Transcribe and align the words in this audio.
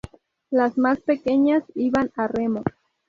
Las 0.49 0.79
más 0.79 0.99
pequeñas 1.01 1.63
iban 1.75 2.11
a 2.15 2.27
remo. 2.27 2.63